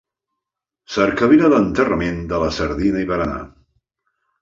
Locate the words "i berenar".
3.07-3.41